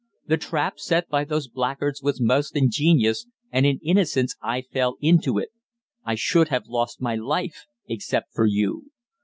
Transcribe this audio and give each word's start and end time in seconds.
The 0.25 0.37
trap 0.37 0.79
set 0.79 1.07
by 1.09 1.25
those 1.25 1.47
blackguards 1.47 2.01
was 2.01 2.19
most 2.19 2.55
ingenious, 2.55 3.27
and 3.51 3.67
in 3.67 3.77
innocence 3.83 4.35
I 4.41 4.63
fell 4.63 4.97
into 4.99 5.37
it. 5.37 5.49
I 6.03 6.15
should 6.15 6.47
have 6.47 6.65
lost 6.65 7.01
my 7.01 7.13
life 7.13 7.67
except 7.87 8.33
for 8.33 8.47
you. 8.47 8.89